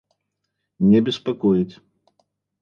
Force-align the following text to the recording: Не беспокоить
Не 0.79 0.99
беспокоить 1.01 1.77